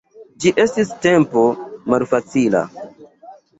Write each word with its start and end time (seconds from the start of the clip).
Ĝi 0.45 0.53
estis 0.63 0.93
tempo 1.03 1.45
malfacila. 1.95 2.65